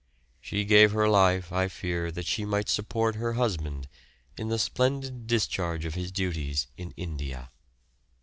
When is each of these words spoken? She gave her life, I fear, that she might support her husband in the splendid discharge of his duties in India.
She 0.39 0.65
gave 0.65 0.93
her 0.93 1.07
life, 1.07 1.51
I 1.51 1.67
fear, 1.67 2.09
that 2.11 2.25
she 2.25 2.43
might 2.43 2.69
support 2.69 3.17
her 3.17 3.33
husband 3.33 3.87
in 4.35 4.47
the 4.49 4.57
splendid 4.57 5.27
discharge 5.27 5.85
of 5.85 5.93
his 5.93 6.11
duties 6.11 6.65
in 6.75 6.91
India. 6.97 7.51